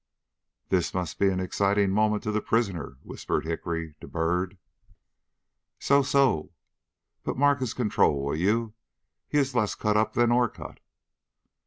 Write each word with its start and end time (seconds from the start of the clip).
"This 0.69 0.95
must 0.95 1.19
be 1.19 1.27
an 1.29 1.39
exciting 1.39 1.91
moment 1.91 2.23
to 2.23 2.31
the 2.31 2.41
prisoner," 2.41 2.97
whispered 3.03 3.45
Hickory 3.45 3.93
to 4.01 4.07
Byrd. 4.07 4.57
"So, 5.77 6.01
so. 6.01 6.53
But 7.23 7.37
mark 7.37 7.59
his 7.59 7.75
control, 7.75 8.25
will 8.25 8.35
you? 8.35 8.73
He 9.27 9.37
is 9.37 9.53
less 9.53 9.75
cut 9.75 9.95
up 9.97 10.13
than 10.13 10.31
Orcutt." 10.31 10.79